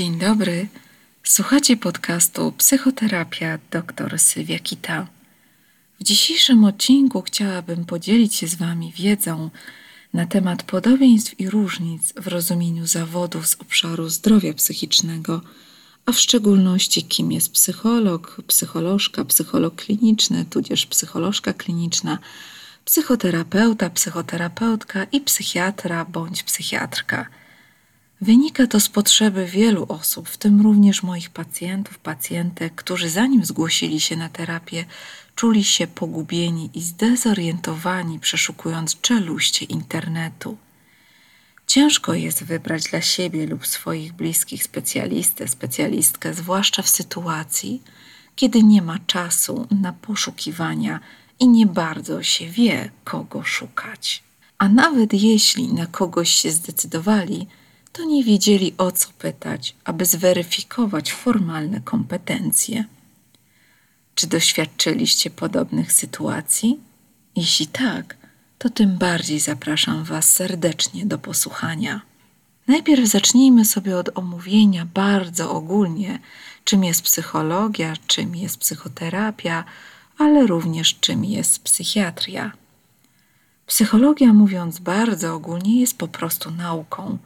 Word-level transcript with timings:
Dzień 0.00 0.18
dobry. 0.18 0.68
Słuchacie 1.24 1.76
podcastu 1.76 2.52
Psychoterapia 2.52 3.58
dr 3.70 4.18
Sylwia 4.18 4.58
Kita. 4.58 5.06
W 6.00 6.04
dzisiejszym 6.04 6.64
odcinku 6.64 7.22
chciałabym 7.22 7.84
podzielić 7.84 8.34
się 8.34 8.46
z 8.46 8.54
Wami 8.54 8.92
wiedzą 8.96 9.50
na 10.14 10.26
temat 10.26 10.62
podobieństw 10.62 11.40
i 11.40 11.50
różnic 11.50 12.12
w 12.16 12.26
rozumieniu 12.26 12.86
zawodów 12.86 13.46
z 13.46 13.60
obszaru 13.60 14.08
zdrowia 14.08 14.54
psychicznego, 14.54 15.40
a 16.06 16.12
w 16.12 16.18
szczególności 16.18 17.02
kim 17.02 17.32
jest 17.32 17.52
psycholog, 17.52 18.42
psycholożka, 18.46 19.24
psycholog 19.24 19.74
kliniczny, 19.74 20.44
tudzież 20.50 20.86
psycholożka 20.86 21.52
kliniczna, 21.52 22.18
psychoterapeuta, 22.84 23.90
psychoterapeutka 23.90 25.04
i 25.04 25.20
psychiatra 25.20 26.04
bądź 26.04 26.42
psychiatrka– 26.42 27.26
Wynika 28.22 28.66
to 28.66 28.80
z 28.80 28.88
potrzeby 28.88 29.46
wielu 29.46 29.86
osób, 29.88 30.28
w 30.28 30.36
tym 30.36 30.60
również 30.60 31.02
moich 31.02 31.30
pacjentów, 31.30 31.98
pacjentek, 31.98 32.74
którzy 32.74 33.08
zanim 33.08 33.44
zgłosili 33.44 34.00
się 34.00 34.16
na 34.16 34.28
terapię, 34.28 34.84
czuli 35.34 35.64
się 35.64 35.86
pogubieni 35.86 36.70
i 36.74 36.82
zdezorientowani, 36.82 38.18
przeszukując 38.18 39.00
czeluście 39.00 39.64
internetu. 39.64 40.56
Ciężko 41.66 42.14
jest 42.14 42.44
wybrać 42.44 42.84
dla 42.84 43.00
siebie 43.02 43.46
lub 43.46 43.66
swoich 43.66 44.12
bliskich 44.12 44.64
specjalistę, 44.64 45.48
specjalistkę, 45.48 46.34
zwłaszcza 46.34 46.82
w 46.82 46.88
sytuacji, 46.88 47.82
kiedy 48.36 48.62
nie 48.62 48.82
ma 48.82 48.98
czasu 49.06 49.66
na 49.70 49.92
poszukiwania 49.92 51.00
i 51.38 51.48
nie 51.48 51.66
bardzo 51.66 52.22
się 52.22 52.46
wie, 52.46 52.90
kogo 53.04 53.42
szukać. 53.42 54.22
A 54.58 54.68
nawet 54.68 55.12
jeśli 55.12 55.74
na 55.74 55.86
kogoś 55.86 56.30
się 56.30 56.50
zdecydowali, 56.50 57.46
to 57.92 58.04
nie 58.04 58.24
wiedzieli 58.24 58.74
o 58.78 58.92
co 58.92 59.08
pytać, 59.18 59.74
aby 59.84 60.04
zweryfikować 60.04 61.12
formalne 61.12 61.80
kompetencje. 61.80 62.84
Czy 64.14 64.26
doświadczyliście 64.26 65.30
podobnych 65.30 65.92
sytuacji? 65.92 66.80
Jeśli 67.36 67.66
tak, 67.66 68.16
to 68.58 68.70
tym 68.70 68.98
bardziej 68.98 69.40
zapraszam 69.40 70.04
Was 70.04 70.30
serdecznie 70.30 71.06
do 71.06 71.18
posłuchania. 71.18 72.00
Najpierw 72.66 73.08
zacznijmy 73.08 73.64
sobie 73.64 73.96
od 73.98 74.18
omówienia 74.18 74.86
bardzo 74.94 75.50
ogólnie, 75.50 76.18
czym 76.64 76.84
jest 76.84 77.02
psychologia, 77.02 77.94
czym 78.06 78.36
jest 78.36 78.58
psychoterapia, 78.58 79.64
ale 80.18 80.46
również 80.46 80.98
czym 81.00 81.24
jest 81.24 81.62
psychiatria. 81.62 82.52
Psychologia, 83.66 84.32
mówiąc 84.32 84.78
bardzo 84.78 85.34
ogólnie, 85.34 85.80
jest 85.80 85.98
po 85.98 86.08
prostu 86.08 86.50
nauką 86.50 87.18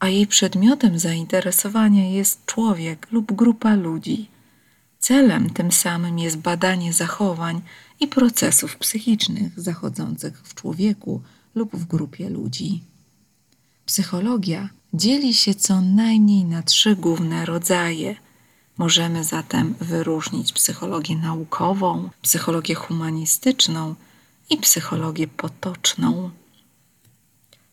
a 0.00 0.08
jej 0.08 0.26
przedmiotem 0.26 0.98
zainteresowania 0.98 2.10
jest 2.10 2.46
człowiek 2.46 3.06
lub 3.12 3.32
grupa 3.32 3.74
ludzi. 3.74 4.28
Celem 4.98 5.50
tym 5.50 5.72
samym 5.72 6.18
jest 6.18 6.36
badanie 6.36 6.92
zachowań 6.92 7.60
i 8.00 8.06
procesów 8.06 8.76
psychicznych 8.76 9.60
zachodzących 9.60 10.42
w 10.44 10.54
człowieku 10.54 11.22
lub 11.54 11.76
w 11.76 11.86
grupie 11.86 12.30
ludzi. 12.30 12.82
Psychologia 13.86 14.68
dzieli 14.94 15.34
się 15.34 15.54
co 15.54 15.80
najmniej 15.80 16.44
na 16.44 16.62
trzy 16.62 16.96
główne 16.96 17.44
rodzaje. 17.46 18.16
Możemy 18.78 19.24
zatem 19.24 19.74
wyróżnić 19.80 20.52
psychologię 20.52 21.16
naukową, 21.16 22.10
psychologię 22.22 22.74
humanistyczną 22.74 23.94
i 24.50 24.56
psychologię 24.56 25.28
potoczną. 25.28 26.30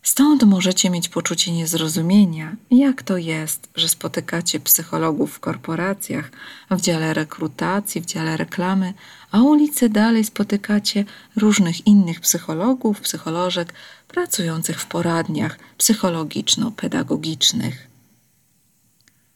Stąd 0.07 0.44
możecie 0.44 0.90
mieć 0.90 1.09
poczucie 1.09 1.51
niezrozumienia, 1.51 2.56
jak 2.72 3.03
to 3.03 3.18
jest, 3.18 3.69
że 3.75 3.90
spotykacie 3.90 4.59
psychologów 4.59 5.34
w 5.34 5.40
korporacjach, 5.40 6.31
w 6.72 6.81
dziale 6.81 7.13
rekrutacji, 7.13 8.01
w 8.01 8.06
dziale 8.06 8.38
reklamy, 8.38 8.94
a 9.31 9.41
ulicy 9.41 9.90
dalej 9.90 10.23
spotykacie 10.23 11.06
różnych 11.35 11.88
innych 11.88 12.19
psychologów, 12.19 13.01
psycholożek 13.01 13.73
pracujących 14.07 14.81
w 14.81 14.85
poradniach 14.85 15.59
psychologiczno-pedagogicznych. 15.78 17.88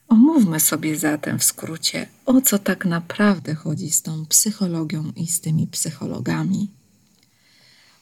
Omówmy 0.08 0.60
sobie 0.60 0.98
zatem 0.98 1.40
w 1.40 1.44
skrócie, 1.44 2.08
o 2.26 2.42
co 2.42 2.60
tak 2.60 2.86
naprawdę 2.86 3.56
chodzi 3.56 3.90
z 3.90 4.02
tą 4.02 4.26
psychologią 4.26 5.12
i 5.16 5.28
z 5.28 5.42
tymi 5.42 5.68
psychologami. 5.68 6.81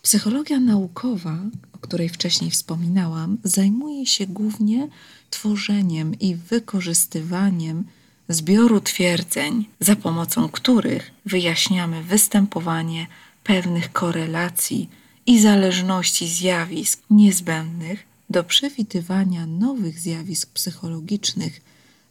Psychologia 0.02 0.60
naukowa, 0.60 1.38
o 1.74 1.78
której 1.78 2.10
wcześniej 2.10 2.52
wspominałam, 2.52 3.38
zajmuje 3.44 4.06
się 4.06 4.28
głównie 4.28 4.88
tworzeniem 5.30 6.20
i 6.20 6.36
wykorzystywaniem 6.36 7.84
zbioru 8.30 8.82
twierdzeń, 8.82 9.66
za 9.80 9.96
pomocą 9.96 10.50
których 10.50 11.12
wyjaśniamy 11.26 12.04
występowanie 12.04 13.08
pewnych 13.44 13.92
korelacji 13.92 14.90
i 15.26 15.42
zależności 15.42 16.28
zjawisk 16.28 17.02
niezbędnych 17.10 18.06
do 18.30 18.44
przewidywania 18.44 19.46
nowych 19.46 20.00
zjawisk 20.00 20.50
psychologicznych, 20.50 21.62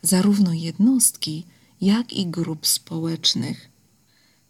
zarówno 0.03 0.53
jednostki, 0.53 1.44
jak 1.81 2.12
i 2.12 2.27
grup 2.27 2.66
społecznych. 2.66 3.69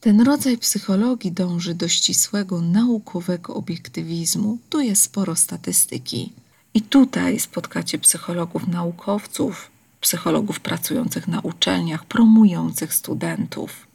Ten 0.00 0.20
rodzaj 0.20 0.58
psychologii 0.58 1.32
dąży 1.32 1.74
do 1.74 1.88
ścisłego 1.88 2.60
naukowego 2.60 3.54
obiektywizmu. 3.54 4.58
Tu 4.70 4.80
jest 4.80 5.02
sporo 5.02 5.36
statystyki. 5.36 6.32
I 6.74 6.82
tutaj 6.82 7.40
spotkacie 7.40 7.98
psychologów 7.98 8.68
naukowców, 8.68 9.70
psychologów 10.00 10.60
pracujących 10.60 11.28
na 11.28 11.40
uczelniach, 11.40 12.04
promujących 12.04 12.94
studentów. 12.94 13.86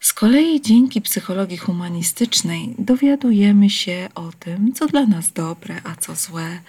Z 0.00 0.12
kolei 0.12 0.60
dzięki 0.60 1.02
psychologii 1.02 1.56
humanistycznej 1.56 2.74
dowiadujemy 2.78 3.70
się 3.70 4.08
o 4.14 4.32
tym, 4.38 4.72
co 4.72 4.86
dla 4.86 5.06
nas 5.06 5.32
dobre, 5.32 5.80
a 5.84 5.96
co 5.96 6.14
złe, 6.14 6.60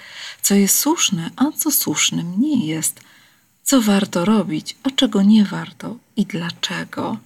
co 0.42 0.56
jest 0.56 0.80
słuszne, 0.80 1.30
a 1.36 1.52
co 1.52 1.72
słusznym 1.72 2.42
nie 2.42 2.66
jest, 2.68 3.00
co 3.64 3.82
warto 3.82 4.26
robić, 4.26 4.76
a 4.84 4.90
czego 4.92 5.22
nie 5.22 5.46
warto 5.46 5.96
i 6.16 6.26
dlaczego. 6.26 7.18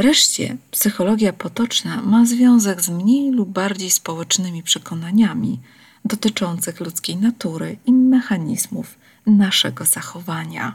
Wreszcie 0.00 0.56
psychologia 0.70 1.32
potoczna 1.32 2.02
ma 2.02 2.26
związek 2.26 2.80
z 2.80 2.88
mniej 2.88 3.30
lub 3.30 3.48
bardziej 3.48 3.90
społecznymi 3.90 4.62
przekonaniami 4.62 5.60
dotyczących 6.04 6.80
ludzkiej 6.80 7.16
natury 7.16 7.76
i 7.86 7.92
mechanizmów 7.92 8.98
naszego 9.26 9.84
zachowania. 9.84 10.74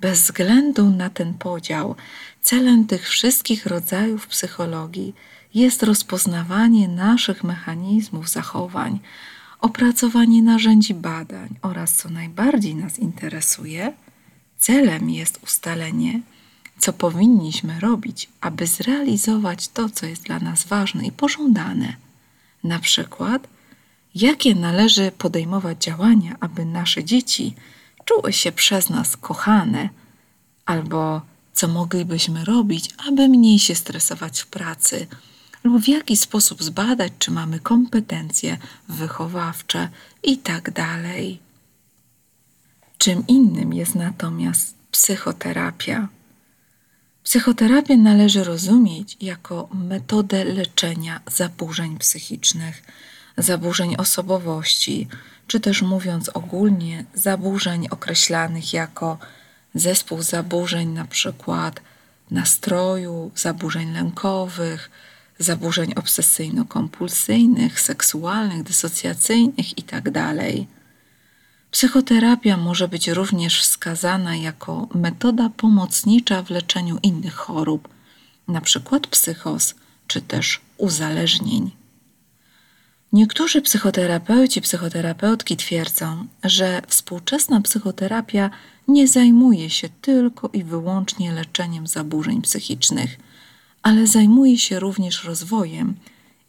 Bez 0.00 0.22
względu 0.22 0.90
na 0.90 1.10
ten 1.10 1.34
podział, 1.34 1.94
celem 2.42 2.86
tych 2.86 3.08
wszystkich 3.08 3.66
rodzajów 3.66 4.26
psychologii 4.26 5.14
jest 5.54 5.82
rozpoznawanie 5.82 6.88
naszych 6.88 7.44
mechanizmów 7.44 8.28
zachowań, 8.28 8.98
opracowanie 9.60 10.42
narzędzi 10.42 10.94
badań 10.94 11.48
oraz, 11.62 11.94
co 11.94 12.08
najbardziej 12.08 12.74
nas 12.74 12.98
interesuje, 12.98 13.92
celem 14.58 15.10
jest 15.10 15.38
ustalenie 15.42 16.20
co 16.82 16.92
powinniśmy 16.92 17.80
robić, 17.80 18.28
aby 18.40 18.66
zrealizować 18.66 19.68
to, 19.68 19.88
co 19.88 20.06
jest 20.06 20.22
dla 20.22 20.38
nas 20.38 20.64
ważne 20.64 21.06
i 21.06 21.12
pożądane. 21.12 21.96
Na 22.64 22.78
przykład, 22.78 23.48
jakie 24.14 24.54
należy 24.54 25.12
podejmować 25.18 25.84
działania, 25.84 26.36
aby 26.40 26.64
nasze 26.64 27.04
dzieci 27.04 27.54
czuły 28.04 28.32
się 28.32 28.52
przez 28.52 28.90
nas 28.90 29.16
kochane, 29.16 29.88
albo 30.66 31.22
co 31.52 31.68
moglibyśmy 31.68 32.44
robić, 32.44 32.90
aby 33.08 33.28
mniej 33.28 33.58
się 33.58 33.74
stresować 33.74 34.40
w 34.40 34.46
pracy, 34.46 35.06
lub 35.64 35.82
w 35.82 35.88
jaki 35.88 36.16
sposób 36.16 36.62
zbadać, 36.62 37.12
czy 37.18 37.30
mamy 37.30 37.60
kompetencje 37.60 38.58
wychowawcze 38.88 39.88
tak 40.42 40.70
dalej. 40.70 41.38
Czym 42.98 43.26
innym 43.26 43.72
jest 43.72 43.94
natomiast 43.94 44.74
psychoterapia. 44.90 46.08
Psychoterapię 47.32 47.96
należy 47.96 48.44
rozumieć 48.44 49.16
jako 49.20 49.68
metodę 49.74 50.44
leczenia 50.44 51.20
zaburzeń 51.30 51.98
psychicznych, 51.98 52.82
zaburzeń 53.38 53.96
osobowości, 53.98 55.08
czy 55.46 55.60
też 55.60 55.82
mówiąc 55.82 56.28
ogólnie, 56.28 57.04
zaburzeń 57.14 57.88
określanych 57.90 58.72
jako 58.72 59.18
zespół 59.74 60.22
zaburzeń, 60.22 60.88
na 60.88 61.04
przykład 61.04 61.80
nastroju, 62.30 63.30
zaburzeń 63.36 63.92
lękowych, 63.92 64.90
zaburzeń 65.38 65.92
obsesyjno-kompulsyjnych, 65.94 67.80
seksualnych, 67.80 68.62
dysocjacyjnych 68.62 69.78
itd. 69.78 70.34
Psychoterapia 71.72 72.56
może 72.56 72.88
być 72.88 73.08
również 73.08 73.60
wskazana 73.62 74.36
jako 74.36 74.88
metoda 74.94 75.50
pomocnicza 75.56 76.42
w 76.42 76.50
leczeniu 76.50 76.98
innych 77.02 77.34
chorób, 77.34 77.88
np. 78.48 79.00
psychos 79.10 79.74
czy 80.06 80.20
też 80.20 80.60
uzależnień. 80.78 81.70
Niektórzy 83.12 83.62
psychoterapeuci, 83.62 84.60
psychoterapeutki 84.60 85.56
twierdzą, 85.56 86.26
że 86.44 86.82
współczesna 86.88 87.60
psychoterapia 87.60 88.50
nie 88.88 89.08
zajmuje 89.08 89.70
się 89.70 89.88
tylko 89.88 90.48
i 90.52 90.64
wyłącznie 90.64 91.32
leczeniem 91.32 91.86
zaburzeń 91.86 92.42
psychicznych, 92.42 93.16
ale 93.82 94.06
zajmuje 94.06 94.58
się 94.58 94.80
również 94.80 95.24
rozwojem 95.24 95.94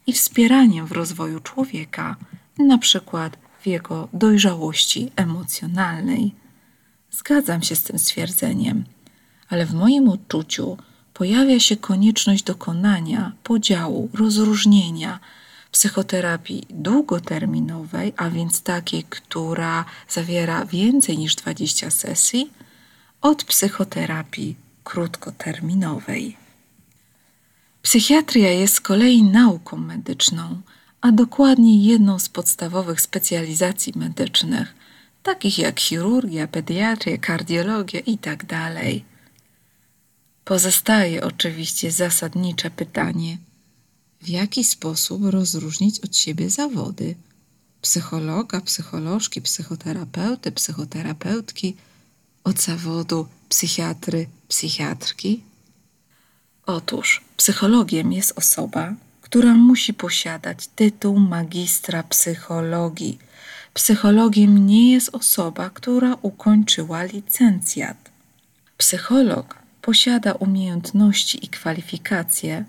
i 0.08 0.14
wspieraniem 0.14 0.88
w 0.88 0.92
rozwoju 0.92 1.40
człowieka, 1.40 2.16
na 2.58 2.78
przykład 2.78 3.43
w 3.64 3.68
jego 3.68 4.08
dojrzałości 4.14 5.12
emocjonalnej. 5.16 6.36
Zgadzam 7.12 7.62
się 7.62 7.76
z 7.76 7.84
tym 7.84 8.00
stwierdzeniem, 8.00 8.84
ale 9.50 9.66
w 9.66 9.74
moim 9.74 10.10
odczuciu 10.10 10.78
pojawia 11.14 11.60
się 11.60 11.78
konieczność 11.78 12.44
dokonania 12.44 13.32
podziału, 13.44 14.10
rozróżnienia 14.14 15.20
psychoterapii 15.72 16.64
długoterminowej, 16.70 18.14
a 18.18 18.30
więc 18.30 18.62
takiej, 18.62 19.04
która 19.04 19.86
zawiera 20.10 20.66
więcej 20.66 21.18
niż 21.18 21.36
20 21.36 21.92
sesji, 21.92 22.52
od 23.22 23.44
psychoterapii 23.44 24.56
krótkoterminowej. 24.84 26.38
Psychiatria 27.82 28.50
jest 28.52 28.76
z 28.76 28.82
kolei 28.82 29.24
nauką 29.24 29.78
medyczną, 29.78 30.62
a 31.04 31.12
dokładnie 31.12 31.84
jedną 31.84 32.20
z 32.20 32.30
podstawowych 32.30 33.02
specjalizacji 33.02 33.94
medycznych, 33.96 34.76
takich 35.24 35.60
jak 35.60 35.80
chirurgia, 35.80 36.48
pediatria, 36.48 37.18
kardiologia 37.18 38.00
itd. 38.00 38.46
Tak 38.48 38.74
Pozostaje 40.46 41.24
oczywiście 41.24 41.92
zasadnicze 41.92 42.70
pytanie: 42.70 43.38
w 44.22 44.30
jaki 44.30 44.64
sposób 44.64 45.22
rozróżnić 45.26 46.00
od 46.00 46.18
siebie 46.18 46.50
zawody? 46.50 47.16
Psychologa, 47.82 48.62
psycholożki, 48.62 49.42
psychoterapeuty, 49.42 50.52
psychoterapeutki 50.52 51.76
od 52.44 52.62
zawodu 52.62 53.28
psychiatry, 53.50 54.28
psychiatrki? 54.48 55.44
Otóż 56.66 57.22
psychologiem 57.38 58.14
jest 58.14 58.34
osoba, 58.36 58.96
która 59.34 59.54
musi 59.54 59.94
posiadać 59.94 60.68
tytuł 60.68 61.20
magistra 61.20 62.04
psychologii. 62.04 63.20
Psychologiem 63.74 64.66
nie 64.66 64.92
jest 64.92 65.10
osoba, 65.16 65.70
która 65.70 66.18
ukończyła 66.22 67.04
licencjat. 67.04 68.12
Psycholog 68.78 69.56
posiada 69.82 70.34
umiejętności 70.34 71.46
i 71.46 71.48
kwalifikacje, 71.48 72.66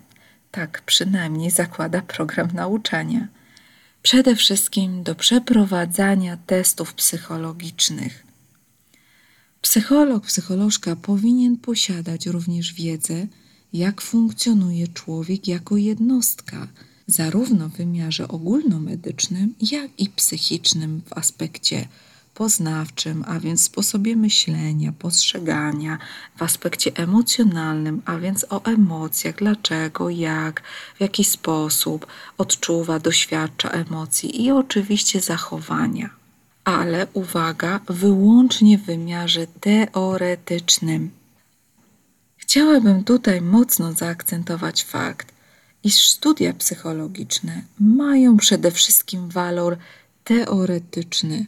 tak 0.51 0.81
przynajmniej 0.85 1.51
zakłada 1.51 2.01
program 2.01 2.47
nauczania, 2.53 3.27
przede 4.01 4.35
wszystkim 4.35 5.03
do 5.03 5.15
przeprowadzania 5.15 6.37
testów 6.45 6.93
psychologicznych. 6.93 8.25
Psycholog, 9.61 10.25
psycholożka 10.25 10.95
powinien 10.95 11.57
posiadać 11.57 12.25
również 12.25 12.73
wiedzę, 12.73 13.27
jak 13.77 14.01
funkcjonuje 14.01 14.87
człowiek 14.87 15.47
jako 15.47 15.77
jednostka, 15.77 16.67
zarówno 17.07 17.69
w 17.69 17.77
wymiarze 17.77 18.27
ogólnomedycznym, 18.27 19.55
jak 19.71 19.99
i 19.99 20.09
psychicznym 20.09 21.01
w 21.05 21.17
aspekcie 21.17 21.87
poznawczym, 22.33 23.23
a 23.27 23.39
więc 23.39 23.63
sposobie 23.63 24.15
myślenia, 24.15 24.91
postrzegania, 24.99 25.97
w 26.35 26.43
aspekcie 26.43 26.91
emocjonalnym, 26.95 28.01
a 28.05 28.17
więc 28.17 28.45
o 28.49 28.63
emocjach, 28.63 29.35
dlaczego, 29.35 30.09
jak, 30.09 30.63
w 30.95 31.01
jaki 31.01 31.23
sposób 31.23 32.07
odczuwa, 32.37 32.99
doświadcza 32.99 33.69
emocji 33.69 34.43
i 34.43 34.51
oczywiście 34.51 35.21
zachowania. 35.21 36.09
Ale 36.63 37.07
uwaga, 37.13 37.79
wyłącznie 37.89 38.77
w 38.77 38.85
wymiarze 38.85 39.47
teoretycznym. 39.47 41.24
Chciałabym 42.55 43.03
tutaj 43.03 43.41
mocno 43.41 43.93
zaakcentować 43.93 44.83
fakt, 44.83 45.33
iż 45.83 46.09
studia 46.09 46.53
psychologiczne 46.53 47.61
mają 47.79 48.37
przede 48.37 48.71
wszystkim 48.71 49.29
walor 49.29 49.77
teoretyczny. 50.23 51.45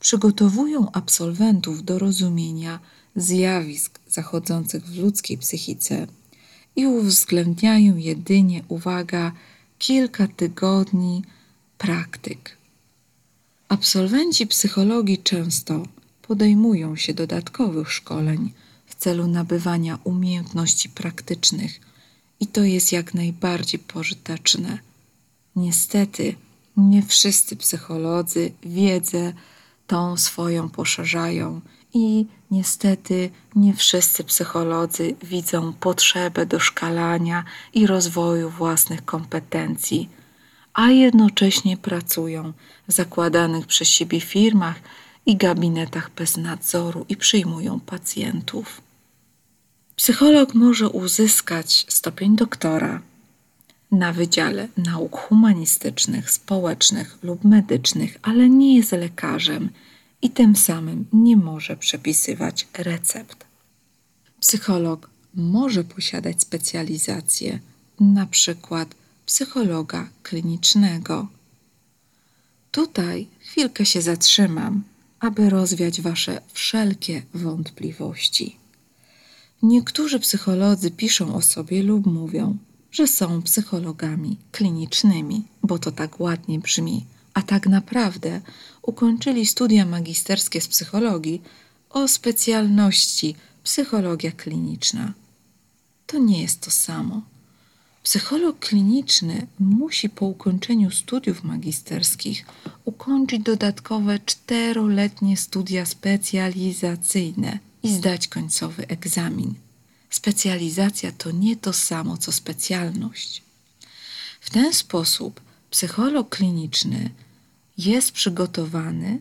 Przygotowują 0.00 0.92
absolwentów 0.92 1.84
do 1.84 1.98
rozumienia 1.98 2.78
zjawisk 3.16 3.98
zachodzących 4.08 4.86
w 4.86 4.98
ludzkiej 4.98 5.38
psychice 5.38 6.06
i 6.76 6.86
uwzględniają 6.86 7.96
jedynie, 7.96 8.62
uwaga, 8.68 9.32
kilka 9.78 10.28
tygodni 10.28 11.22
praktyk. 11.78 12.56
Absolwenci 13.68 14.46
psychologii 14.46 15.18
często 15.18 15.82
podejmują 16.22 16.96
się 16.96 17.14
dodatkowych 17.14 17.92
szkoleń 17.92 18.52
celu 19.00 19.26
nabywania 19.26 19.98
umiejętności 20.04 20.88
praktycznych 20.88 21.80
i 22.40 22.46
to 22.46 22.64
jest 22.64 22.92
jak 22.92 23.14
najbardziej 23.14 23.80
pożyteczne. 23.80 24.78
Niestety, 25.56 26.34
nie 26.76 27.02
wszyscy 27.02 27.56
psycholodzy 27.56 28.52
wiedzę 28.62 29.32
tą 29.86 30.16
swoją 30.16 30.68
poszerzają 30.68 31.60
i 31.94 32.26
niestety 32.50 33.30
nie 33.56 33.74
wszyscy 33.74 34.24
psycholodzy 34.24 35.16
widzą 35.22 35.72
potrzebę 35.72 36.46
doszkalania 36.46 37.44
i 37.74 37.86
rozwoju 37.86 38.50
własnych 38.50 39.04
kompetencji, 39.04 40.08
a 40.74 40.90
jednocześnie 40.90 41.76
pracują 41.76 42.52
w 42.88 42.92
zakładanych 42.92 43.66
przez 43.66 43.88
siebie 43.88 44.20
firmach 44.20 44.76
i 45.26 45.36
gabinetach 45.36 46.10
bez 46.16 46.36
nadzoru 46.36 47.06
i 47.08 47.16
przyjmują 47.16 47.80
pacjentów. 47.80 48.89
Psycholog 50.00 50.54
może 50.54 50.88
uzyskać 50.88 51.86
stopień 51.88 52.36
doktora 52.36 53.02
na 53.90 54.12
Wydziale 54.12 54.68
Nauk 54.76 55.16
Humanistycznych, 55.16 56.30
Społecznych 56.30 57.18
lub 57.22 57.44
Medycznych, 57.44 58.16
ale 58.22 58.48
nie 58.48 58.76
jest 58.76 58.92
lekarzem 58.92 59.70
i 60.22 60.30
tym 60.30 60.56
samym 60.56 61.06
nie 61.12 61.36
może 61.36 61.76
przepisywać 61.76 62.68
recept. 62.78 63.44
Psycholog 64.40 65.10
może 65.34 65.84
posiadać 65.84 66.42
specjalizację, 66.42 67.58
na 68.00 68.26
przykład 68.26 68.94
psychologa 69.26 70.08
klinicznego. 70.22 71.28
Tutaj 72.70 73.26
chwilkę 73.40 73.86
się 73.86 74.02
zatrzymam, 74.02 74.82
aby 75.20 75.50
rozwiać 75.50 76.00
Wasze 76.00 76.40
wszelkie 76.52 77.22
wątpliwości. 77.34 78.60
Niektórzy 79.62 80.20
psycholodzy 80.20 80.90
piszą 80.90 81.34
o 81.34 81.42
sobie 81.42 81.82
lub 81.82 82.06
mówią, 82.06 82.56
że 82.90 83.06
są 83.06 83.42
psychologami 83.42 84.36
klinicznymi, 84.52 85.44
bo 85.62 85.78
to 85.78 85.92
tak 85.92 86.20
ładnie 86.20 86.58
brzmi, 86.58 87.06
a 87.34 87.42
tak 87.42 87.66
naprawdę 87.66 88.40
ukończyli 88.82 89.46
studia 89.46 89.86
magisterskie 89.86 90.60
z 90.60 90.68
psychologii 90.68 91.42
o 91.90 92.08
specjalności 92.08 93.34
psychologia 93.64 94.32
kliniczna. 94.32 95.12
To 96.06 96.18
nie 96.18 96.42
jest 96.42 96.60
to 96.60 96.70
samo. 96.70 97.22
Psycholog 98.02 98.58
kliniczny 98.58 99.46
musi 99.58 100.08
po 100.08 100.26
ukończeniu 100.26 100.90
studiów 100.90 101.44
magisterskich 101.44 102.46
ukończyć 102.84 103.42
dodatkowe 103.42 104.18
czteroletnie 104.18 105.36
studia 105.36 105.86
specjalizacyjne– 105.86 107.58
i 107.82 107.94
zdać 107.94 108.28
końcowy 108.28 108.88
egzamin. 108.88 109.54
Specjalizacja 110.10 111.12
to 111.12 111.30
nie 111.30 111.56
to 111.56 111.72
samo 111.72 112.16
co 112.16 112.32
specjalność. 112.32 113.42
W 114.40 114.50
ten 114.50 114.72
sposób 114.72 115.40
psycholog 115.70 116.28
kliniczny 116.28 117.10
jest 117.78 118.12
przygotowany 118.12 119.20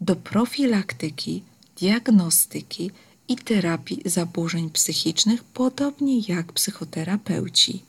do 0.00 0.16
profilaktyki, 0.16 1.42
diagnostyki 1.80 2.90
i 3.28 3.36
terapii 3.36 4.02
zaburzeń 4.04 4.70
psychicznych, 4.70 5.44
podobnie 5.44 6.20
jak 6.20 6.52
psychoterapeuci. 6.52 7.82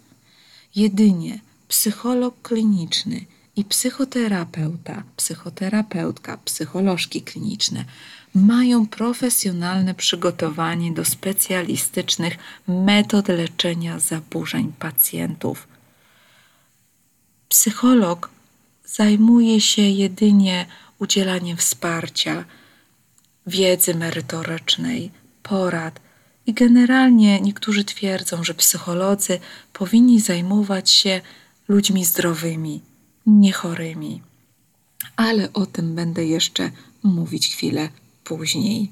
Jedynie 0.76 1.40
psycholog 1.68 2.42
kliniczny 2.42 3.26
i 3.56 3.64
psychoterapeuta, 3.66 5.04
psychoterapeutka, 5.18 6.38
psycholożki 6.38 7.22
kliniczne 7.22 7.86
mają 8.36 8.88
profesjonalne 8.88 9.94
przygotowanie 9.94 10.92
do 10.92 11.06
specjalistycznych 11.06 12.38
metod 12.68 13.28
leczenia 13.28 14.00
zaburzeń 14.00 14.74
pacjentów. 14.80 15.68
Psycholog 17.50 18.30
zajmuje 18.86 19.62
się 19.62 19.82
jedynie 19.82 20.66
udzielaniem 21.00 21.58
wsparcia, 21.58 22.46
wiedzy 23.48 23.96
merytorycznej, 23.96 25.12
porad 25.44 26.00
i 26.46 26.54
generalnie 26.54 27.42
niektórzy 27.42 27.84
twierdzą, 27.84 28.44
że 28.44 28.54
psycholodzy 28.54 29.40
powinni 29.74 30.22
zajmować 30.22 30.92
się 30.92 31.22
ludźmi 31.68 32.06
zdrowymi, 32.06 32.82
niechorymi. 33.26 34.22
Ale 35.16 35.54
o 35.54 35.66
tym 35.66 35.96
będę 35.96 36.26
jeszcze 36.26 36.72
mówić 37.04 37.48
chwilę 37.48 37.90
później. 38.26 38.92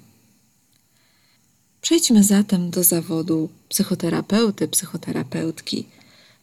Przejdźmy 1.81 2.23
zatem 2.23 2.69
do 2.69 2.83
zawodu 2.83 3.49
psychoterapeuty, 3.69 4.67
psychoterapeutki. 4.67 5.85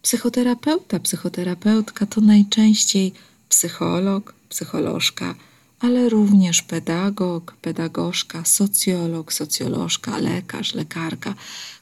Psychoterapeuta, 0.03 1.01
psychoterapeutka 1.01 2.07
to 2.07 2.21
najczęściej 2.21 3.13
psycholog, 3.49 4.35
psycholożka, 4.49 5.35
ale 5.81 6.09
również 6.09 6.63
pedagog, 6.63 7.57
pedagogzka, 7.63 8.45
socjolog, 8.45 9.33
socjolożka, 9.33 10.19
lekarz, 10.19 10.75
lekarka, 10.75 11.35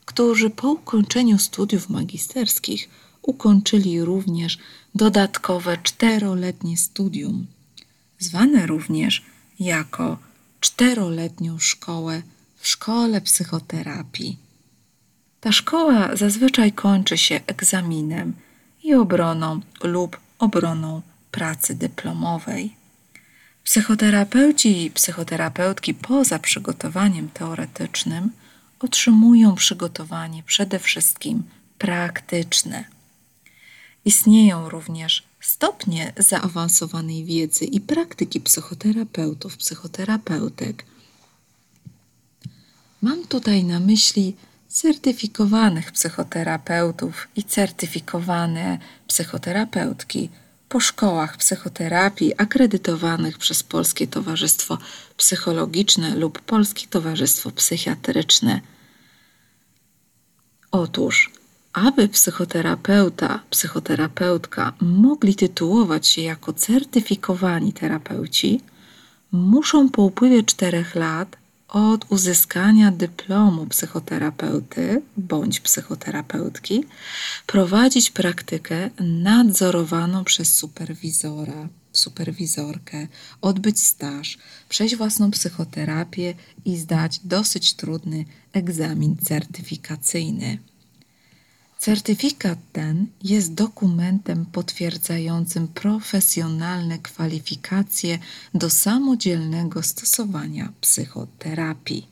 którzy 0.04 0.50
po 0.50 0.70
ukończeniu 0.70 1.38
studiów 1.38 1.88
magisterskich 1.88 2.88
ukończyli 3.22 4.02
również 4.02 4.58
dodatkowe 4.94 5.78
czteroletnie 5.82 6.76
studium, 6.76 7.46
zwane 8.18 8.66
również 8.66 9.24
jako 9.60 10.27
czteroletnią 10.60 11.58
szkołę 11.58 12.22
w 12.56 12.68
szkole 12.68 13.20
psychoterapii. 13.20 14.38
Ta 15.40 15.52
szkoła 15.52 16.16
zazwyczaj 16.16 16.72
kończy 16.72 17.18
się 17.18 17.40
egzaminem 17.46 18.34
i 18.82 18.94
obroną 18.94 19.60
lub 19.82 20.20
obroną 20.38 21.02
pracy 21.30 21.74
dyplomowej. 21.74 22.76
Psychoterapeuci 23.64 24.84
i 24.84 24.90
psychoterapeutki 24.90 25.94
poza 25.94 26.38
przygotowaniem 26.38 27.28
teoretycznym 27.28 28.30
otrzymują 28.80 29.54
przygotowanie 29.54 30.42
przede 30.42 30.78
wszystkim 30.78 31.42
praktyczne. 31.78 32.84
Istnieją 34.04 34.68
również 34.68 35.27
stopnie 35.40 36.12
zaawansowanej 36.16 37.24
wiedzy 37.24 37.64
i 37.64 37.80
praktyki 37.80 38.40
psychoterapeutów, 38.40 39.56
psychoterapeutek. 39.56 40.84
Mam 43.02 43.26
tutaj 43.26 43.64
na 43.64 43.80
myśli 43.80 44.36
certyfikowanych 44.68 45.92
psychoterapeutów 45.92 47.28
i 47.36 47.44
certyfikowane 47.44 48.78
psychoterapeutki 49.06 50.30
po 50.68 50.80
szkołach 50.80 51.36
psychoterapii 51.36 52.34
akredytowanych 52.36 53.38
przez 53.38 53.62
Polskie 53.62 54.06
Towarzystwo 54.06 54.78
Psychologiczne 55.16 56.14
lub 56.14 56.40
Polskie 56.40 56.86
Towarzystwo 56.86 57.50
Psychiatryczne. 57.50 58.60
Otóż, 60.70 61.30
aby 61.72 62.08
psychoterapeuta, 62.08 63.40
psychoterapeutka 63.50 64.72
mogli 64.80 65.34
tytułować 65.34 66.06
się 66.06 66.22
jako 66.22 66.52
certyfikowani 66.52 67.72
terapeuci, 67.72 68.60
muszą 69.32 69.88
po 69.88 70.02
upływie 70.02 70.42
czterech 70.42 70.94
lat 70.94 71.36
od 71.68 72.12
uzyskania 72.12 72.90
dyplomu 72.90 73.66
psychoterapeuty 73.66 75.02
bądź 75.16 75.60
psychoterapeutki 75.60 76.84
prowadzić 77.46 78.10
praktykę 78.10 78.90
nadzorowaną 79.00 80.24
przez 80.24 80.56
superwizora, 80.56 81.68
superwizorkę, 81.92 83.06
odbyć 83.40 83.80
staż, 83.80 84.38
przejść 84.68 84.96
własną 84.96 85.30
psychoterapię 85.30 86.34
i 86.64 86.76
zdać 86.76 87.20
dosyć 87.24 87.74
trudny 87.74 88.24
egzamin 88.52 89.16
certyfikacyjny. 89.16 90.58
Certyfikat 91.78 92.58
ten 92.72 93.06
jest 93.24 93.54
dokumentem 93.54 94.46
potwierdzającym 94.46 95.68
profesjonalne 95.68 96.98
kwalifikacje 96.98 98.18
do 98.54 98.70
samodzielnego 98.70 99.82
stosowania 99.82 100.72
psychoterapii. 100.80 102.06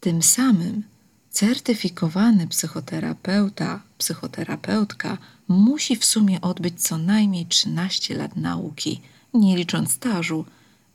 Tym 0.00 0.22
samym 0.22 0.82
certyfikowany 1.30 2.46
psychoterapeuta, 2.46 3.82
psychoterapeutka 3.98 5.18
musi 5.48 5.96
w 5.96 6.04
sumie 6.04 6.40
odbyć 6.40 6.82
co 6.82 6.98
najmniej 6.98 7.46
13 7.46 8.14
lat 8.14 8.36
nauki, 8.36 9.00
nie 9.34 9.56
licząc 9.56 9.92
stażu 9.92 10.44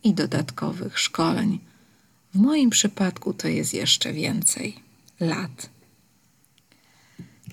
i 0.03 0.13
dodatkowych 0.13 0.99
szkoleń. 0.99 1.59
W 2.33 2.37
moim 2.37 2.69
przypadku 2.69 3.33
to 3.33 3.47
jest 3.47 3.73
jeszcze 3.73 4.13
więcej 4.13 4.79
lat. 5.19 5.74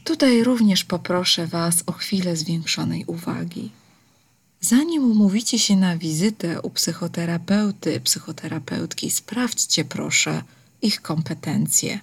Tutaj 0.04 0.42
również 0.42 0.84
poproszę 0.84 1.46
Was 1.46 1.82
o 1.86 1.92
chwilę 1.92 2.36
zwiększonej 2.36 3.04
uwagi. 3.04 3.70
Zanim 4.60 5.10
umówicie 5.10 5.58
się 5.58 5.76
na 5.76 5.96
wizytę 5.96 6.60
u 6.62 6.70
psychoterapeuty, 6.70 8.00
psychoterapeutki, 8.00 9.10
sprawdźcie 9.10 9.84
proszę 9.84 10.42
ich 10.82 11.02
kompetencje. 11.02 12.00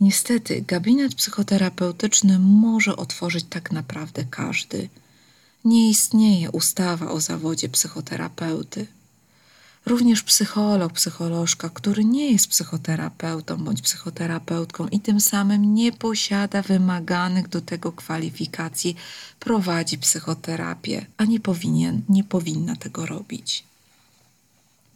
Niestety, 0.00 0.64
gabinet 0.68 1.14
psychoterapeutyczny 1.14 2.38
może 2.38 2.96
otworzyć 2.96 3.46
tak 3.50 3.72
naprawdę 3.72 4.24
każdy. 4.30 4.88
Nie 5.64 5.90
istnieje 5.90 6.50
ustawa 6.50 7.10
o 7.10 7.20
zawodzie 7.20 7.68
psychoterapeuty. 7.68 8.86
Również 9.86 10.22
psycholog, 10.22 10.92
psycholożka, 10.92 11.68
który 11.68 12.04
nie 12.04 12.32
jest 12.32 12.48
psychoterapeutą 12.48 13.56
bądź 13.56 13.82
psychoterapeutką 13.82 14.88
i 14.88 15.00
tym 15.00 15.20
samym 15.20 15.74
nie 15.74 15.92
posiada 15.92 16.62
wymaganych 16.62 17.48
do 17.48 17.60
tego 17.60 17.92
kwalifikacji, 17.92 18.96
prowadzi 19.40 19.98
psychoterapię, 19.98 21.06
a 21.16 21.24
nie 21.24 21.40
powinien, 21.40 22.02
nie 22.08 22.24
powinna 22.24 22.76
tego 22.76 23.06
robić. 23.06 23.64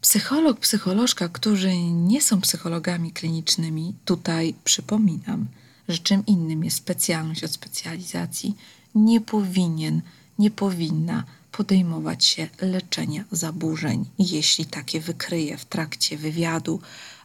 Psycholog, 0.01 0.61
psycholożka, 0.61 1.29
którzy 1.29 1.77
nie 1.77 2.23
są 2.23 2.41
psychologami 2.41 3.13
klinicznymi, 3.13 3.95
tutaj 4.05 4.55
przypominam, 4.65 5.47
że 5.89 5.99
czym 5.99 6.27
innym 6.27 6.65
jest 6.65 6.77
specjalność 6.77 7.45
od 7.45 7.53
specjalizacji, 7.53 8.57
nie 8.95 9.21
powinien, 9.21 10.03
nie 10.39 10.51
powinna 10.51 11.25
podejmować 11.53 12.25
się 12.25 12.49
leczenia 12.61 13.25
zaburzeń, 13.33 14.05
jeśli 14.19 14.67
takie 14.67 15.01
wykryje 15.01 15.57
w 15.57 15.65
trakcie 15.65 16.17
wywiadu 16.17 16.81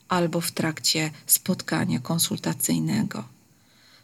albo 0.09 0.41
w 0.41 0.51
trakcie 0.51 1.11
spotkania 1.25 1.99
konsultacyjnego. 1.99 3.35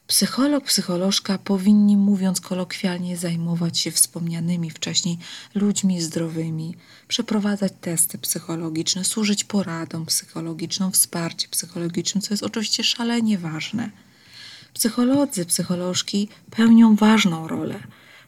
Psycholog, 0.07 0.63
psycholożka 0.63 1.37
powinni, 1.37 1.97
mówiąc 1.97 2.41
kolokwialnie, 2.41 3.17
zajmować 3.17 3.79
się 3.79 3.91
wspomnianymi 3.91 4.69
wcześniej 4.69 5.17
ludźmi 5.55 6.01
zdrowymi, 6.01 6.75
przeprowadzać 7.07 7.73
testy 7.81 8.17
psychologiczne, 8.17 9.03
służyć 9.03 9.43
poradą 9.43 10.05
psychologiczną, 10.05 10.91
wsparcie 10.91 11.47
psychologicznym, 11.47 12.21
co 12.21 12.33
jest 12.33 12.43
oczywiście 12.43 12.83
szalenie 12.83 13.37
ważne. 13.37 13.89
Psycholodzy, 14.73 15.45
psycholożki 15.45 16.29
pełnią 16.49 16.95
ważną 16.95 17.47
rolę, 17.47 17.79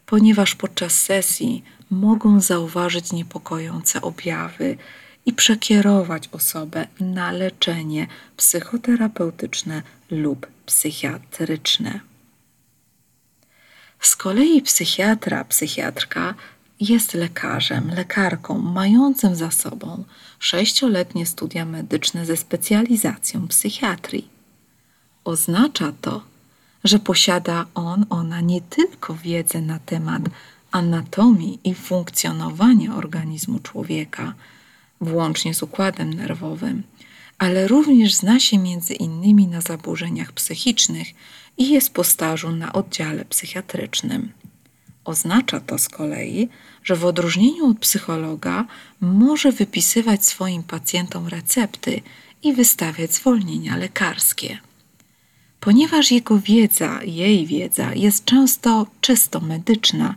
ponieważ 0.06 0.54
podczas 0.54 0.92
sesji 0.92 1.64
mogą 1.90 2.40
zauważyć 2.40 3.12
niepokojące 3.12 4.02
objawy 4.02 4.76
i 5.26 5.32
przekierować 5.32 6.28
osobę 6.32 6.86
na 7.00 7.32
leczenie 7.32 8.06
psychoterapeutyczne 8.36 9.82
lub 10.10 10.46
psychiatryczne. 10.66 12.00
Z 14.00 14.16
kolei 14.16 14.62
psychiatra, 14.62 15.44
psychiatrka 15.44 16.34
jest 16.80 17.14
lekarzem, 17.14 17.90
lekarką 17.94 18.58
mającym 18.58 19.34
za 19.34 19.50
sobą 19.50 20.04
sześcioletnie 20.38 21.26
studia 21.26 21.64
medyczne 21.64 22.26
ze 22.26 22.36
specjalizacją 22.36 23.48
psychiatrii. 23.48 24.28
Oznacza 25.24 25.92
to, 26.00 26.22
że 26.84 26.98
posiada 26.98 27.66
on, 27.74 28.06
ona 28.10 28.40
nie 28.40 28.60
tylko 28.60 29.14
wiedzę 29.14 29.60
na 29.60 29.78
temat 29.78 30.22
anatomii 30.74 31.58
i 31.64 31.74
funkcjonowania 31.74 32.94
organizmu 32.94 33.58
człowieka, 33.58 34.34
włącznie 35.00 35.54
z 35.54 35.62
układem 35.62 36.14
nerwowym, 36.14 36.82
ale 37.38 37.68
również 37.68 38.14
zna 38.14 38.40
się 38.40 38.58
między 38.58 38.94
innymi 38.94 39.48
na 39.48 39.60
zaburzeniach 39.60 40.32
psychicznych 40.32 41.08
i 41.58 41.70
jest 41.70 41.94
po 41.94 42.04
stażu 42.04 42.50
na 42.50 42.72
oddziale 42.72 43.24
psychiatrycznym. 43.24 44.32
Oznacza 45.04 45.60
to 45.60 45.78
z 45.78 45.88
kolei, 45.88 46.48
że 46.84 46.96
w 46.96 47.04
odróżnieniu 47.04 47.66
od 47.66 47.78
psychologa 47.78 48.64
może 49.00 49.52
wypisywać 49.52 50.26
swoim 50.26 50.62
pacjentom 50.62 51.28
recepty 51.28 52.00
i 52.42 52.52
wystawiać 52.52 53.14
zwolnienia 53.14 53.76
lekarskie. 53.76 54.58
Ponieważ 55.60 56.10
jego 56.10 56.38
wiedza, 56.38 57.00
jej 57.04 57.46
wiedza 57.46 57.94
jest 57.94 58.24
często 58.24 58.86
czysto 59.00 59.40
medyczna, 59.40 60.14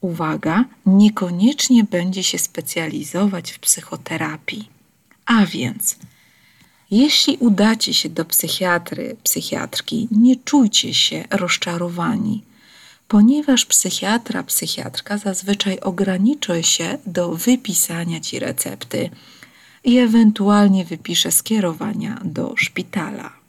uwaga, 0.00 0.64
niekoniecznie 0.86 1.84
będzie 1.84 2.22
się 2.22 2.38
specjalizować 2.38 3.52
w 3.52 3.58
psychoterapii. 3.58 4.68
A 5.26 5.46
więc, 5.46 5.96
jeśli 6.90 7.36
udacie 7.36 7.94
się 7.94 8.08
do 8.08 8.24
psychiatry, 8.24 9.16
psychiatrki, 9.22 10.08
nie 10.10 10.36
czujcie 10.36 10.94
się 10.94 11.24
rozczarowani, 11.30 12.42
ponieważ 13.08 13.64
psychiatra, 13.64 14.42
psychiatrka 14.42 15.18
zazwyczaj 15.18 15.80
ograniczy 15.80 16.62
się 16.62 16.98
do 17.06 17.32
wypisania 17.32 18.20
ci 18.20 18.38
recepty 18.38 19.10
i 19.84 19.98
ewentualnie 19.98 20.84
wypisze 20.84 21.32
skierowania 21.32 22.20
do 22.24 22.54
szpitala. 22.56 23.39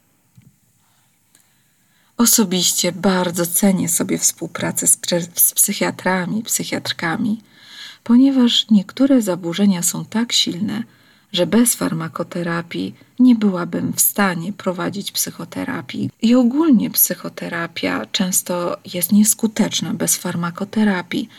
Osobiście 2.22 2.92
bardzo 2.92 3.46
cenię 3.46 3.90
sobie 3.90 4.18
współpracę 4.18 4.88
z, 4.88 5.00
z 5.36 5.54
psychiatrami, 5.54 6.44
psychiatrkami, 6.44 7.42
ponieważ 8.04 8.66
niektóre 8.70 9.22
zaburzenia 9.22 9.84
są 9.84 10.06
tak 10.06 10.34
silne, 10.34 10.84
że 11.34 11.48
bez 11.48 11.76
farmakoterapii 11.76 12.96
nie 13.20 13.36
byłabym 13.36 13.94
w 13.94 14.02
stanie 14.02 14.54
prowadzić 14.54 15.12
psychoterapii. 15.12 16.10
I 16.22 16.36
ogólnie 16.36 16.90
psychoterapia 16.90 18.06
często 18.12 18.78
jest 18.94 19.12
nieskuteczna 19.12 19.94
bez 19.94 20.18
farmakoterapii, 20.18 21.30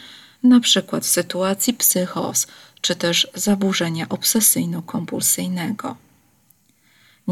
na 0.42 0.60
przykład 0.60 1.04
w 1.04 1.08
sytuacji 1.08 1.74
psychos 1.74 2.46
czy 2.80 2.96
też 2.96 3.28
zaburzenia 3.34 4.06
obsesyjno-kompulsyjnego. 4.06 5.94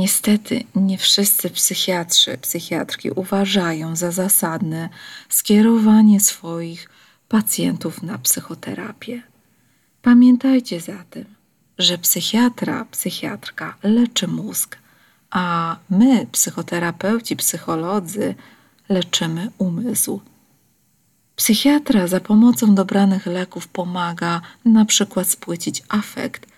Niestety 0.01 0.65
nie 0.75 0.99
wszyscy 0.99 1.51
psychiatrzy, 1.51 2.39
psychiatrki 2.39 3.11
uważają 3.11 3.97
za 3.97 4.11
zasadne 4.11 4.89
skierowanie 5.29 6.21
swoich 6.21 6.89
pacjentów 7.29 8.03
na 8.03 8.19
psychoterapię. 8.19 9.23
Pamiętajcie 10.03 10.81
zatem, 10.81 11.25
że 11.79 11.99
psychiatra, 11.99 12.85
psychiatrka 12.91 13.77
leczy 13.83 14.29
mózg, 14.29 14.79
a 15.31 15.77
my, 15.91 16.27
psychoterapeuci, 16.33 17.37
psycholodzy, 17.37 18.35
leczymy 18.89 19.51
umysł. 19.59 20.21
Psychiatra 21.37 22.07
za 22.07 22.21
pomocą 22.21 22.75
dobranych 22.75 23.27
leków 23.27 23.69
pomaga 23.69 24.41
na 24.65 24.85
przykład 24.85 25.29
spłycić 25.29 25.83
afekt, 25.89 26.50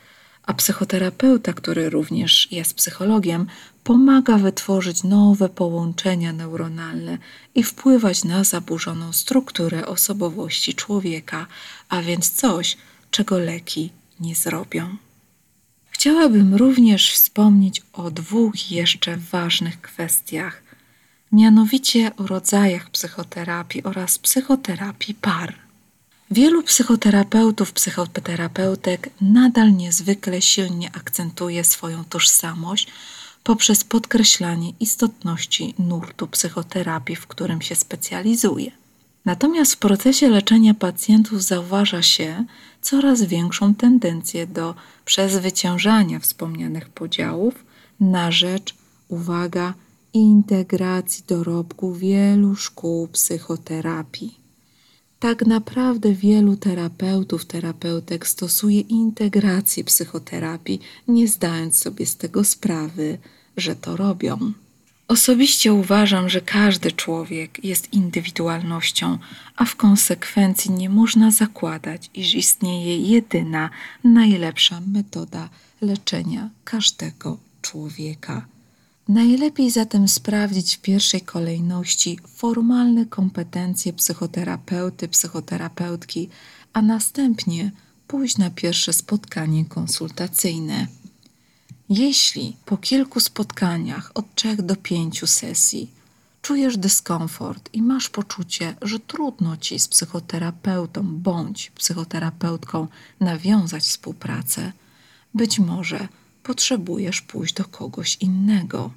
a 0.46 0.54
psychoterapeuta, 0.54 1.52
który 1.52 1.90
również 1.90 2.48
jest 2.52 2.74
psychologiem, 2.74 3.46
pomaga 3.84 4.38
wytworzyć 4.38 5.04
nowe 5.04 5.48
połączenia 5.48 6.32
neuronalne 6.32 7.18
i 7.54 7.62
wpływać 7.62 8.24
na 8.24 8.44
zaburzoną 8.44 9.12
strukturę 9.12 9.86
osobowości 9.86 10.74
człowieka, 10.74 11.46
a 11.88 12.02
więc 12.02 12.30
coś, 12.30 12.76
czego 13.10 13.38
leki 13.38 13.90
nie 14.20 14.34
zrobią. 14.34 14.96
Chciałabym 15.90 16.54
również 16.54 17.12
wspomnieć 17.12 17.82
o 17.92 18.10
dwóch 18.10 18.70
jeszcze 18.70 19.16
ważnych 19.16 19.80
kwestiach, 19.80 20.62
mianowicie 21.32 22.16
o 22.16 22.26
rodzajach 22.26 22.90
psychoterapii 22.90 23.82
oraz 23.82 24.18
psychoterapii 24.18 25.14
par. 25.14 25.61
Wielu 26.32 26.62
psychoterapeutów, 26.62 27.72
psychoterapeutek 27.72 29.10
nadal 29.20 29.76
niezwykle 29.76 30.42
silnie 30.42 30.90
akcentuje 30.94 31.64
swoją 31.64 32.04
tożsamość 32.04 32.88
poprzez 33.44 33.84
podkreślanie 33.84 34.72
istotności 34.80 35.74
nurtu 35.78 36.26
psychoterapii, 36.26 37.16
w 37.16 37.26
którym 37.26 37.62
się 37.62 37.74
specjalizuje. 37.74 38.70
Natomiast 39.24 39.74
w 39.74 39.78
procesie 39.78 40.28
leczenia 40.28 40.74
pacjentów 40.74 41.42
zauważa 41.42 42.02
się 42.02 42.44
coraz 42.82 43.22
większą 43.22 43.74
tendencję 43.74 44.46
do 44.46 44.74
przezwyciężania 45.04 46.18
wspomnianych 46.18 46.88
podziałów 46.88 47.54
na 48.00 48.30
rzecz, 48.30 48.74
uwaga, 49.08 49.74
integracji 50.14 51.24
dorobku 51.28 51.94
wielu 51.94 52.56
szkół 52.56 53.08
psychoterapii. 53.08 54.41
Tak 55.22 55.46
naprawdę 55.46 56.12
wielu 56.12 56.56
terapeutów, 56.56 57.44
terapeutek 57.44 58.26
stosuje 58.26 58.80
integrację 58.80 59.84
psychoterapii, 59.84 60.80
nie 61.08 61.28
zdając 61.28 61.78
sobie 61.78 62.06
z 62.06 62.16
tego 62.16 62.44
sprawy, 62.44 63.18
że 63.56 63.76
to 63.76 63.96
robią. 63.96 64.52
Osobiście 65.08 65.72
uważam, 65.72 66.28
że 66.28 66.40
każdy 66.40 66.92
człowiek 66.92 67.64
jest 67.64 67.92
indywidualnością, 67.92 69.18
a 69.56 69.64
w 69.64 69.76
konsekwencji 69.76 70.70
nie 70.70 70.88
można 70.88 71.30
zakładać, 71.30 72.10
iż 72.14 72.34
istnieje 72.34 72.96
jedyna, 72.98 73.70
najlepsza 74.04 74.80
metoda 74.86 75.48
leczenia 75.80 76.50
każdego 76.64 77.38
człowieka. 77.62 78.46
Najlepiej 79.08 79.70
zatem 79.70 80.08
sprawdzić 80.08 80.76
w 80.76 80.80
pierwszej 80.80 81.20
kolejności 81.20 82.18
formalne 82.26 83.06
kompetencje 83.06 83.92
psychoterapeuty, 83.92 85.08
psychoterapeutki, 85.08 86.28
a 86.72 86.82
następnie 86.82 87.70
pójść 88.06 88.38
na 88.38 88.50
pierwsze 88.50 88.92
spotkanie 88.92 89.64
konsultacyjne. 89.64 90.86
Jeśli 91.88 92.56
po 92.64 92.76
kilku 92.76 93.20
spotkaniach 93.20 94.10
od 94.14 94.34
trzech 94.34 94.62
do 94.62 94.76
pięciu 94.76 95.26
sesji 95.26 95.90
czujesz 96.42 96.76
dyskomfort 96.76 97.70
i 97.72 97.82
masz 97.82 98.08
poczucie, 98.08 98.74
że 98.82 99.00
trudno 99.00 99.56
ci 99.56 99.78
z 99.78 99.88
psychoterapeutą 99.88 101.02
bądź 101.02 101.70
psychoterapeutką 101.70 102.88
nawiązać 103.20 103.82
współpracę, 103.82 104.72
być 105.34 105.58
może 105.58 106.08
potrzebujesz 106.42 107.20
pójść 107.20 107.54
do 107.54 107.64
kogoś 107.64 108.16
innego. 108.16 108.90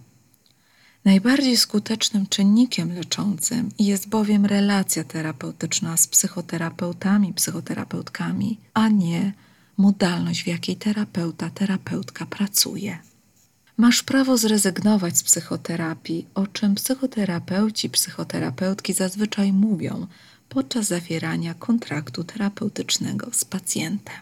Najbardziej 1.05 1.57
skutecznym 1.57 2.27
czynnikiem 2.27 2.95
leczącym 2.95 3.69
jest 3.79 4.09
bowiem 4.09 4.45
relacja 4.45 5.03
terapeutyczna 5.03 5.97
z 5.97 6.07
psychoterapeutami, 6.07 7.33
psychoterapeutkami, 7.33 8.57
a 8.73 8.87
nie 8.87 9.33
modalność, 9.77 10.43
w 10.43 10.47
jakiej 10.47 10.75
terapeuta, 10.75 11.49
terapeutka 11.49 12.25
pracuje. 12.25 12.99
Masz 13.77 14.03
prawo 14.03 14.37
zrezygnować 14.37 15.17
z 15.17 15.23
psychoterapii, 15.23 16.27
o 16.35 16.47
czym 16.47 16.75
psychoterapeuci, 16.75 17.89
psychoterapeutki 17.89 18.93
zazwyczaj 18.93 19.53
mówią 19.53 20.07
podczas 20.49 20.87
zawierania 20.87 21.53
kontraktu 21.53 22.23
terapeutycznego 22.23 23.29
z 23.31 23.45
pacjentem. 23.45 24.15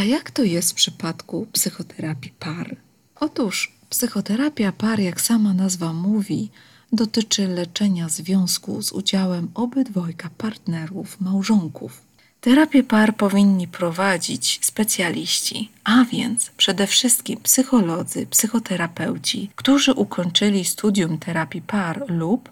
A 0.00 0.04
jak 0.04 0.30
to 0.30 0.42
jest 0.42 0.70
w 0.70 0.74
przypadku 0.74 1.46
psychoterapii 1.52 2.32
par? 2.38 2.76
Otóż 3.16 3.72
psychoterapia 3.90 4.72
par, 4.72 5.00
jak 5.00 5.20
sama 5.20 5.54
nazwa 5.54 5.92
mówi, 5.92 6.50
dotyczy 6.92 7.48
leczenia 7.48 8.08
związku 8.08 8.82
z 8.82 8.92
udziałem 8.92 9.50
obydwojga 9.54 10.30
partnerów, 10.38 11.20
małżonków. 11.20 12.02
Terapię 12.40 12.82
par 12.82 13.16
powinni 13.16 13.68
prowadzić 13.68 14.58
specjaliści, 14.62 15.70
a 15.84 16.04
więc 16.04 16.50
przede 16.56 16.86
wszystkim 16.86 17.40
psycholodzy, 17.40 18.26
psychoterapeuci, 18.26 19.50
którzy 19.56 19.92
ukończyli 19.92 20.64
studium 20.64 21.18
terapii 21.18 21.62
par 21.62 22.04
lub 22.08 22.48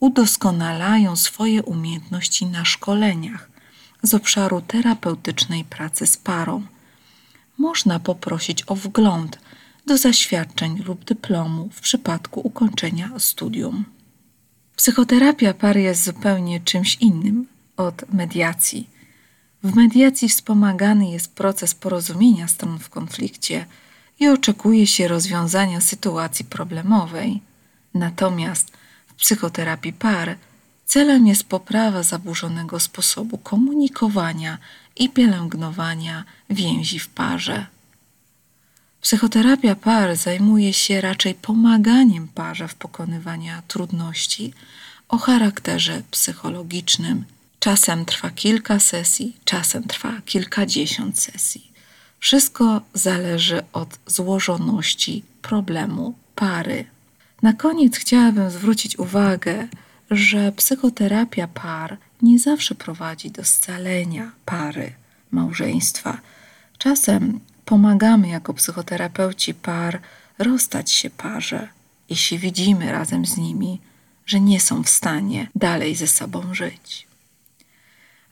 udoskonalają 0.00 1.16
swoje 1.16 1.62
umiejętności 1.62 2.46
na 2.46 2.64
szkoleniach 2.64 3.50
z 4.02 4.14
obszaru 4.14 4.60
terapeutycznej 4.60 5.64
pracy 5.64 6.06
z 6.06 6.16
parą. 6.16 6.62
Można 7.60 8.00
poprosić 8.00 8.64
o 8.66 8.74
wgląd 8.74 9.38
do 9.86 9.96
zaświadczeń 9.96 10.82
lub 10.86 11.04
dyplomu 11.04 11.68
w 11.72 11.80
przypadku 11.80 12.40
ukończenia 12.40 13.10
studium. 13.18 13.84
Psychoterapia 14.76 15.54
par 15.54 15.76
jest 15.76 16.04
zupełnie 16.04 16.60
czymś 16.60 16.96
innym 17.00 17.46
od 17.76 18.12
mediacji 18.12 18.88
w 19.62 19.74
mediacji 19.74 20.28
wspomagany 20.28 21.10
jest 21.10 21.34
proces 21.34 21.74
porozumienia 21.74 22.48
stron 22.48 22.78
w 22.78 22.88
konflikcie 22.88 23.66
i 24.20 24.28
oczekuje 24.28 24.86
się 24.86 25.08
rozwiązania 25.08 25.80
sytuacji 25.80 26.44
problemowej. 26.44 27.40
Natomiast 27.94 28.72
w 29.06 29.14
psychoterapii 29.14 29.92
par 29.92 30.36
celem 30.86 31.26
jest 31.26 31.44
poprawa 31.44 32.02
zaburzonego 32.02 32.80
sposobu 32.80 33.38
komunikowania 33.38 34.58
i 34.96 35.08
pielęgnowania 35.08 36.24
więzi 36.50 36.98
w 36.98 37.08
parze. 37.08 37.66
Psychoterapia 39.00 39.74
par 39.74 40.16
zajmuje 40.16 40.72
się 40.72 41.00
raczej 41.00 41.34
pomaganiem 41.34 42.28
parze 42.28 42.68
w 42.68 42.74
pokonywaniu 42.74 43.52
trudności 43.68 44.52
o 45.08 45.18
charakterze 45.18 46.02
psychologicznym 46.10 47.24
Czasem 47.60 48.04
trwa 48.04 48.30
kilka 48.30 48.78
sesji, 48.78 49.36
czasem 49.44 49.84
trwa 49.84 50.12
kilkadziesiąt 50.26 51.18
sesji. 51.20 51.72
Wszystko 52.18 52.80
zależy 52.94 53.62
od 53.72 53.98
złożoności 54.06 55.22
problemu 55.42 56.14
pary. 56.34 56.84
Na 57.42 57.52
koniec 57.52 57.96
chciałabym 57.96 58.50
zwrócić 58.50 58.98
uwagę, 58.98 59.68
że 60.10 60.52
psychoterapia 60.52 61.48
par 61.48 61.96
nie 62.22 62.38
zawsze 62.38 62.74
prowadzi 62.74 63.30
do 63.30 63.44
scalenia 63.44 64.32
pary, 64.44 64.92
małżeństwa. 65.30 66.18
Czasem 66.78 67.40
pomagamy 67.64 68.28
jako 68.28 68.54
psychoterapeuci 68.54 69.54
par 69.54 70.00
rozstać 70.38 70.90
się 70.90 71.10
parze, 71.10 71.68
jeśli 72.10 72.38
widzimy 72.38 72.92
razem 72.92 73.26
z 73.26 73.36
nimi, 73.36 73.80
że 74.26 74.40
nie 74.40 74.60
są 74.60 74.82
w 74.82 74.88
stanie 74.88 75.48
dalej 75.54 75.94
ze 75.94 76.08
sobą 76.08 76.54
żyć. 76.54 77.06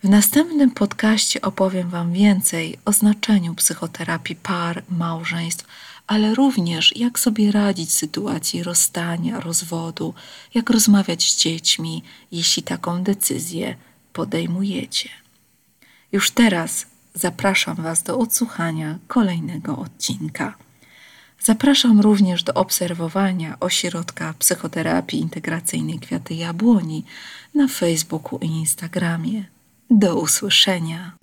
W 0.05 0.09
następnym 0.09 0.71
podcaście 0.71 1.41
opowiem 1.41 1.91
Wam 1.91 2.13
więcej 2.13 2.79
o 2.85 2.93
znaczeniu 2.93 3.55
psychoterapii 3.55 4.37
par, 4.37 4.83
małżeństw, 4.89 5.67
ale 6.09 6.35
również 6.35 6.97
jak 6.97 7.19
sobie 7.19 7.53
radzić 7.53 7.91
w 7.91 7.93
sytuacji 7.93 8.63
rozstania, 8.63 9.41
rozwodu, 9.41 10.15
jak 10.55 10.71
rozmawiać 10.71 11.33
z 11.33 11.37
dziećmi, 11.37 12.03
jeśli 12.33 12.63
taką 12.63 13.03
decyzję 13.03 13.77
podejmujecie. 14.13 15.09
Już 16.13 16.31
teraz 16.31 16.87
zapraszam 17.15 17.77
Was 17.77 18.03
do 18.03 18.19
odsłuchania 18.19 18.99
kolejnego 19.07 19.79
odcinka. 19.79 20.55
Zapraszam 21.41 22.01
również 22.01 22.43
do 22.43 22.55
obserwowania 22.55 23.57
ośrodka 23.61 24.35
psychoterapii 24.39 25.21
integracyjnej 25.21 25.99
Kwiaty 25.99 26.35
Jabłoni 26.35 27.05
na 27.55 27.69
Facebooku 27.69 28.39
i 28.39 28.47
Instagramie. 28.47 29.45
Do 29.91 30.17
usłyszenia. 30.17 31.18